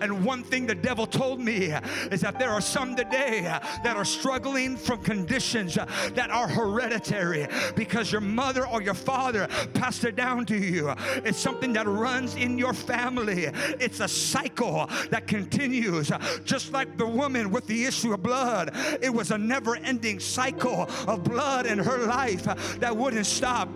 [0.00, 1.72] And one thing the devil told me
[2.10, 3.42] is that there are some today
[3.84, 10.04] that are struggling from conditions that are hereditary because your mother or your father passed
[10.04, 10.94] it down to you.
[11.16, 13.50] It's something that runs in your family.
[13.78, 16.10] It's a cycle that continues,
[16.44, 18.70] just like the woman with the issue of blood.
[19.02, 22.44] It was a never ending cycle of blood in her life
[22.78, 23.68] that wouldn't stop.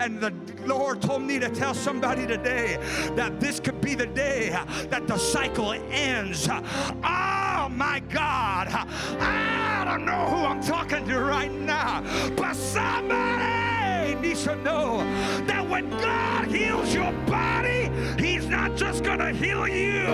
[0.00, 0.32] And the
[0.64, 2.78] Lord told me to tell somebody today
[3.14, 4.50] that this could be the day
[4.90, 6.48] that the cycle ends.
[6.48, 8.68] Oh my God.
[8.68, 12.02] I don't know who I'm talking to right now,
[12.36, 14.98] but somebody needs to know
[15.46, 20.06] that when God heals your body, He's not just going to heal you,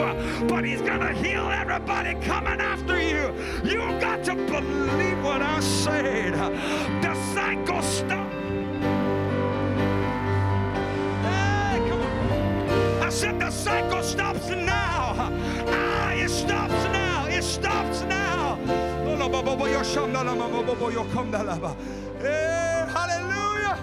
[0.48, 3.32] but He's going to heal everybody coming after you.
[3.64, 6.34] You got to believe what I said.
[7.02, 8.29] The cycle stops.
[13.70, 15.14] Cycle stops now.
[15.68, 17.26] Ah, it stops now.
[17.26, 18.58] It stops now.
[22.18, 23.78] Hey, hallelujah.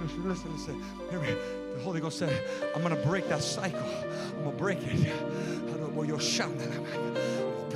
[0.00, 0.84] Listen, listen, listen.
[1.10, 1.34] Hear me.
[1.74, 2.32] The Holy Ghost said,
[2.74, 3.80] I'm going to break that cycle.
[4.36, 5.12] I'm going to break it.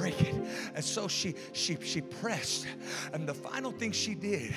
[0.06, 0.34] It.
[0.74, 2.66] And so she, she, she pressed.
[3.12, 4.54] And the final thing she did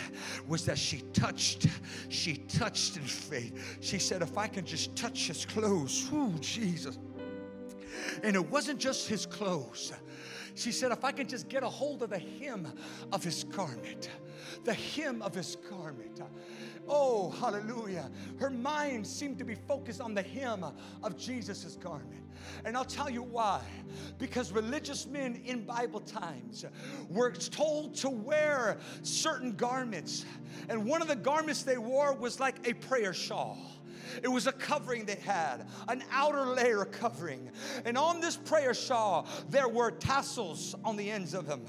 [0.48, 1.68] was that she touched.
[2.10, 3.78] She touched in faith.
[3.82, 6.10] She said, if I can just touch his clothes.
[6.12, 6.98] whoo, Jesus.
[8.24, 9.94] And it wasn't just his clothes.
[10.56, 12.68] She said, if I can just get a hold of the hem
[13.12, 14.10] of his garment,
[14.64, 16.20] the hem of his garment.
[16.88, 18.10] Oh, hallelujah.
[18.40, 20.66] Her mind seemed to be focused on the hem
[21.04, 22.24] of Jesus' garment.
[22.66, 23.62] And I'll tell you why.
[24.18, 26.66] Because religious men in Bible times
[27.10, 30.26] were told to wear certain garments.
[30.70, 33.58] And one of the garments they wore was like a prayer shawl.
[34.24, 37.50] It was a covering they had, an outer layer covering.
[37.86, 41.66] And on this prayer shawl, there were tassels on the ends of them.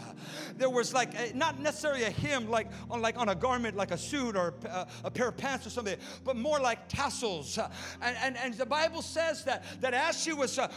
[0.57, 3.91] There was like a, not necessarily a hem like on like on a garment like
[3.91, 7.59] a suit or a, a pair of pants or something, but more like tassels.
[8.03, 10.68] And, and, and the Bible says that, that as she was uh,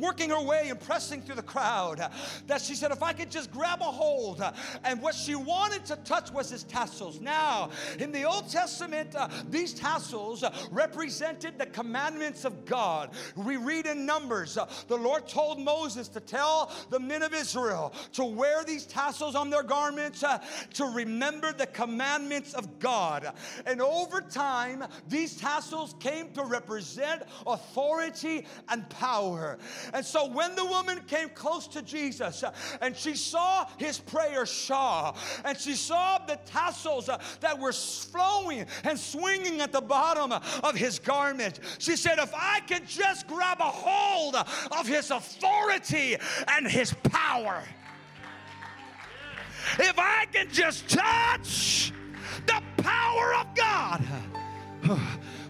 [0.00, 2.10] working her way and pressing through the crowd,
[2.46, 4.42] that she said, if I could just grab a hold.
[4.84, 7.20] and what she wanted to touch was his tassels.
[7.20, 13.10] Now, in the Old Testament, uh, these tassels represented the commandments of God.
[13.36, 17.92] We read in Numbers, uh, the Lord told Moses to tell the men of Israel
[18.12, 20.38] to wear these tassels on their garments uh,
[20.74, 23.32] to remember the commandments of God.
[23.66, 29.58] And over time, these tassels came to represent authority and power.
[29.92, 34.46] And so when the woman came close to Jesus uh, and she saw his prayer
[34.46, 40.32] shawl and she saw the tassels uh, that were flowing and swinging at the bottom
[40.62, 41.60] of his garment.
[41.78, 46.16] She said, If I could just grab a hold of his authority
[46.48, 47.62] and his power,
[49.78, 51.92] if I can just touch
[52.46, 54.04] the power of God.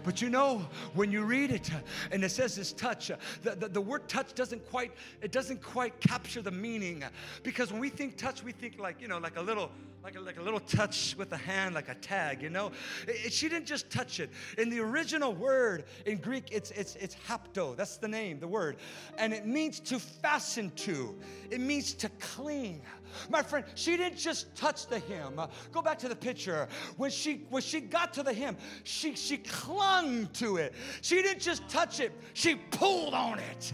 [0.03, 1.71] But you know, when you read it
[2.11, 3.11] and it says this touch,
[3.43, 7.05] the, the, the, word touch doesn't quite, it doesn't quite capture the meaning.
[7.43, 9.71] Because when we think touch, we think like, you know, like a little,
[10.03, 12.73] like a, like a little touch with a hand, like a tag, you know?
[13.07, 14.31] It, she didn't just touch it.
[14.57, 17.77] In the original word in Greek, it's, it's, it's hapto.
[17.77, 18.77] That's the name, the word.
[19.19, 21.15] And it means to fasten to,
[21.51, 22.83] it means to cling.
[23.29, 25.41] My friend, she didn't just touch the hem.
[25.73, 26.69] Go back to the picture.
[26.97, 30.75] When she when she got to the hem, she she clung to it.
[31.03, 33.73] She didn't just touch it, she pulled on it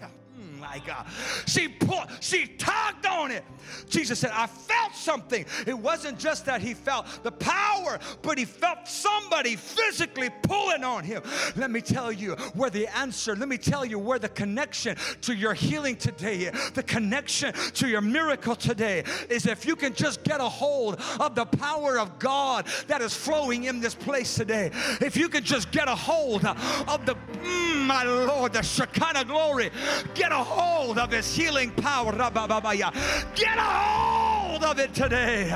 [0.60, 1.06] my God.
[1.46, 3.44] She pulled, she tugged on it.
[3.88, 5.44] Jesus said, I felt something.
[5.66, 11.04] It wasn't just that he felt the power, but he felt somebody physically pulling on
[11.04, 11.22] him.
[11.56, 15.34] Let me tell you where the answer, let me tell you where the connection to
[15.34, 20.40] your healing today, the connection to your miracle today is if you can just get
[20.40, 24.70] a hold of the power of God that is flowing in this place today.
[25.00, 29.70] If you can just get a hold of the mm, my Lord, the Shekinah glory,
[30.14, 32.12] get a hold of His healing power.
[32.12, 35.52] Get a hold of it today.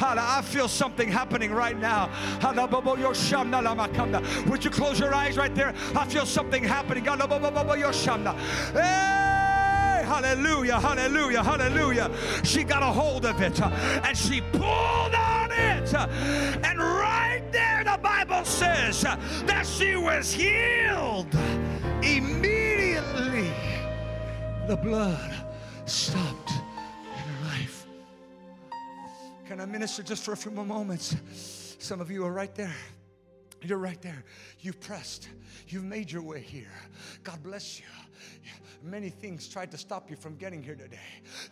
[0.00, 2.08] I feel something happening right now.
[4.48, 5.74] Would you close your eyes right there?
[5.94, 7.04] I feel something happening.
[8.74, 12.10] Hey, hallelujah, hallelujah, hallelujah.
[12.44, 13.70] She got a hold of it uh,
[14.04, 15.94] and she pulled on it.
[15.94, 21.34] And right there, the Bible says that she was healed
[22.02, 23.33] immediately.
[24.66, 25.34] The blood
[25.84, 27.86] stopped in her life.
[29.46, 31.14] Can I minister just for a few more moments?
[31.78, 32.74] Some of you are right there.
[33.60, 34.24] You're right there.
[34.60, 35.28] You've pressed.
[35.68, 36.72] You've made your way here.
[37.22, 37.84] God bless you.
[38.82, 40.98] Many things tried to stop you from getting here today.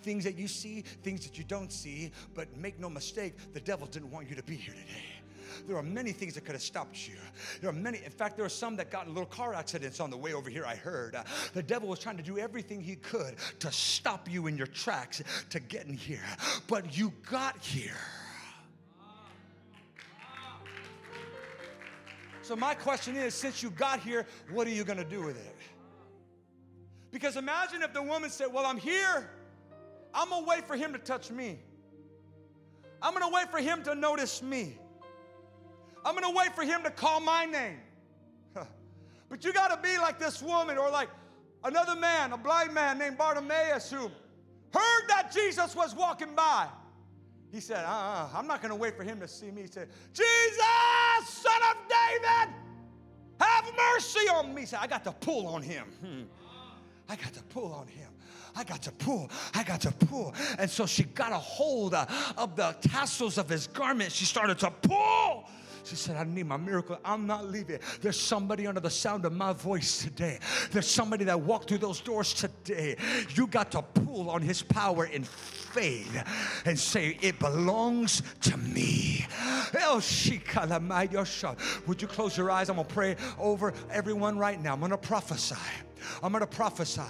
[0.03, 3.87] Things that you see, things that you don't see, but make no mistake, the devil
[3.87, 5.22] didn't want you to be here today.
[5.67, 7.17] There are many things that could have stopped you.
[7.61, 10.11] There are many, in fact, there are some that got in little car accidents on
[10.11, 11.15] the way over here, I heard.
[11.15, 11.25] Uh,
[11.55, 15.23] the devil was trying to do everything he could to stop you in your tracks
[15.51, 16.25] to getting here.
[16.69, 17.97] But you got here.
[22.43, 25.37] So, my question is since you got here, what are you going to do with
[25.37, 25.57] it?
[27.13, 29.31] Because imagine if the woman said, Well, I'm here.
[30.15, 31.61] I'm going to wait for him to touch me.
[33.01, 34.79] I'm going to wait for him to notice me.
[36.05, 37.79] I'm going to wait for him to call my name.
[39.29, 41.09] But you got to be like this woman or like
[41.65, 44.11] another man, a blind man named Bartimaeus, who
[44.73, 46.69] heard that Jesus was walking by.
[47.51, 49.63] He said, uh-uh, I'm not going to wait for him to see me.
[49.63, 50.59] He said, Jesus,
[51.29, 52.55] son of David,
[53.39, 54.63] have mercy on me.
[54.63, 55.87] He said, I got to pull on him.
[57.09, 58.09] I got to pull on him.
[58.57, 59.31] I got to pull.
[59.55, 60.35] I got to pull.
[60.59, 64.13] And so she got a hold of the tassels of his garment.
[64.13, 65.49] She started to pull.
[65.85, 66.99] She said, I need my miracle.
[67.05, 67.79] I'm not leaving.
[68.01, 70.39] There's somebody under the sound of my voice today.
[70.71, 72.97] There's somebody that walked through those doors today.
[73.35, 76.25] You got to pull on his power in faith
[76.65, 79.27] and say, It belongs to me.
[79.75, 80.01] Oh,
[81.87, 82.69] Would you close your eyes?
[82.69, 84.73] I'm going to pray over everyone right now.
[84.75, 85.57] I'm going to prophesy.
[86.23, 87.03] I'm going to prophesy.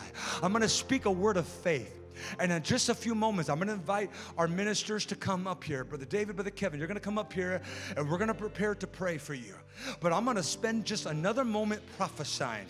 [0.43, 2.02] I'm going to speak a word of faith.
[2.39, 5.65] And in just a few moments, I'm going to invite our ministers to come up
[5.65, 5.85] here.
[5.85, 7.61] Brother David, Brother Kevin, you're going to come up here
[7.97, 9.55] and we're going to prepare to pray for you.
[10.01, 12.67] But I'm going to spend just another moment prophesying.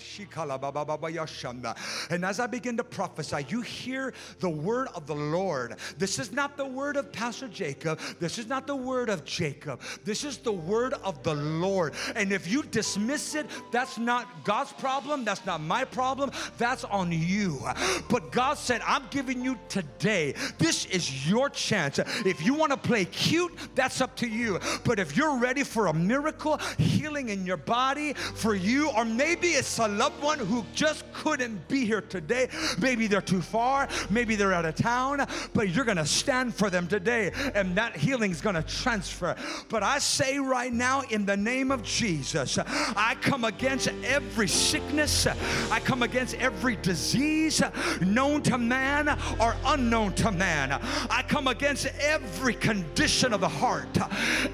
[2.11, 5.77] And as I begin to prophesy, you hear the word of the Lord.
[5.99, 7.99] This is not the word of Pastor Jacob.
[8.21, 9.81] This is not the word of Jacob.
[10.05, 11.95] This is the word of the Lord.
[12.15, 15.25] And if you dismiss it, that's not God's problem.
[15.25, 16.31] That's not my problem.
[16.59, 17.61] That's on you.
[18.09, 20.35] But God said, I'm giving you today.
[20.59, 21.99] This is your chance.
[21.99, 24.61] If you want to play cute, that's up to you.
[24.85, 29.49] But if you're ready for a miracle, healing in your body for you, or maybe
[29.49, 32.49] it's a loved one who just couldn't be here today.
[32.81, 36.87] Maybe they're too far, maybe they're out of town, but you're gonna stand for them
[36.87, 39.37] today, and that healing is gonna transfer.
[39.69, 45.27] But I say right now, in the name of Jesus, I come against every sickness,
[45.27, 47.63] I come against every disease
[48.01, 50.73] known to man or unknown to man.
[51.11, 53.99] I come against every condition of the heart,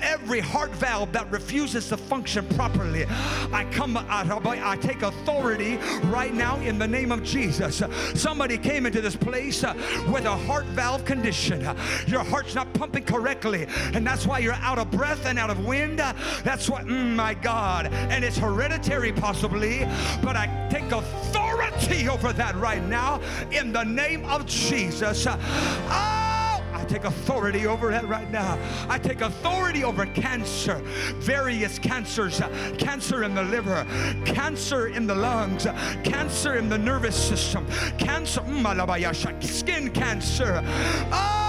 [0.00, 3.06] every heart valve that refuses to function properly.
[3.52, 7.82] I come, out of I take authority right now in the name of Jesus.
[8.14, 9.62] Somebody came into this place
[10.08, 11.60] with a heart valve condition.
[12.06, 15.64] Your heart's not pumping correctly, and that's why you're out of breath and out of
[15.64, 15.98] wind.
[15.98, 19.86] That's what, mm, my God, and it's hereditary possibly,
[20.22, 21.37] but I take authority
[22.08, 23.20] over that right now
[23.52, 25.26] in the name of Jesus.
[25.26, 25.36] Oh,
[25.90, 28.58] I take authority over that right now.
[28.88, 30.80] I take authority over cancer,
[31.16, 32.40] various cancers,
[32.78, 33.86] cancer in the liver,
[34.24, 35.66] cancer in the lungs,
[36.02, 37.66] cancer in the nervous system,
[37.98, 40.62] cancer, mm, skin cancer.
[41.12, 41.47] Oh,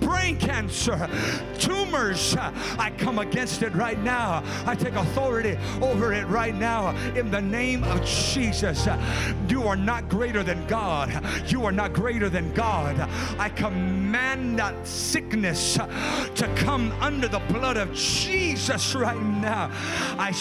[0.00, 1.08] brain cancer,
[1.58, 2.36] tumors.
[2.36, 4.42] I come against it right now.
[4.66, 8.88] I take authority over it right now in the name of Jesus.
[9.48, 11.24] You are not greater than God.
[11.46, 12.98] You are not greater than God.
[13.38, 19.70] I command that sickness to come under the blood of Jesus right now.
[20.18, 20.32] I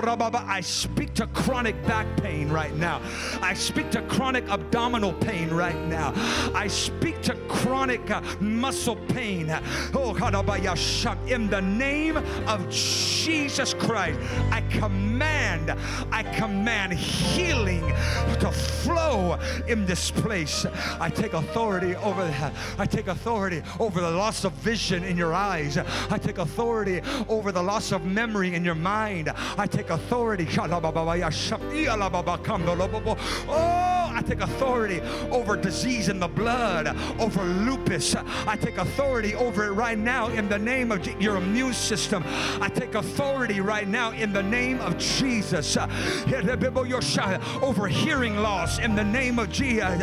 [0.00, 3.00] I speak to chronic back pain right now.
[3.40, 6.12] I speak to chronic abdominal pain right now.
[6.54, 9.50] I speak to chronic uh, muscle pain.
[9.94, 10.14] Oh,
[11.26, 14.18] in the name of Jesus Christ,
[14.50, 15.70] I command,
[16.10, 17.80] I command healing
[18.40, 19.38] to flow
[19.68, 20.66] in this place.
[21.00, 22.52] I take authority over that.
[22.78, 25.78] I take authority over the loss of vision in your eyes.
[25.78, 29.30] I take authority over the loss of memory in your mind.
[29.56, 30.46] I take take authority.
[33.48, 38.14] Oh, I take authority over disease in the blood, over lupus.
[38.46, 42.22] I take authority over it right now in the name of your immune system.
[42.60, 45.76] I take authority right now in the name of Jesus.
[47.62, 50.02] Over hearing loss in the name of Jesus.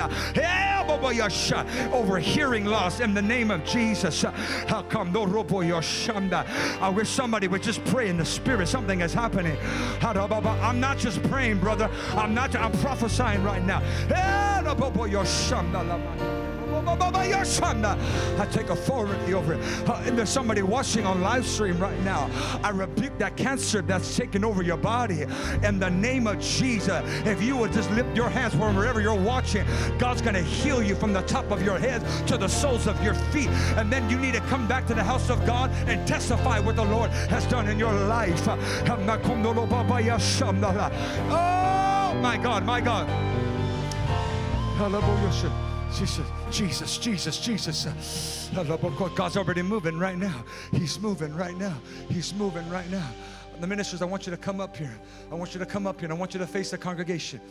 [0.89, 4.23] Over hearing loss in the name of Jesus.
[4.23, 5.15] How come?
[5.15, 8.67] I wish somebody would just pray in the spirit.
[8.67, 9.57] Something is happening.
[10.01, 11.89] I'm not just praying, brother.
[12.11, 12.55] I'm not.
[12.55, 13.79] I'm prophesying right now.
[18.39, 19.59] I take authority over it.
[20.05, 22.29] And there's somebody watching on live stream right now.
[22.63, 25.25] I rebuke that cancer that's taking over your body
[25.63, 27.01] in the name of Jesus.
[27.25, 29.65] If you would just lift your hands from wherever you're watching,
[29.97, 33.01] God's going to heal you from the top of your head to the soles of
[33.03, 33.49] your feet.
[33.77, 36.75] And then you need to come back to the house of God and testify what
[36.75, 38.47] the Lord has done in your life.
[41.29, 43.07] Oh, my God, my God.
[45.93, 48.49] Jesus, Jesus, Jesus, Jesus.
[49.15, 50.43] God's already moving right now.
[50.71, 51.75] He's moving right now.
[52.09, 53.09] He's moving right now.
[53.59, 54.97] The ministers, I want you to come up here.
[55.29, 57.41] I want you to come up here and I want you to face the congregation.